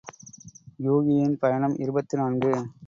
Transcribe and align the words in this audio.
யூகியின் 0.79 1.37
பயணம் 1.39 1.77
இருபத்து 1.77 2.17
நான்கு. 2.17 2.53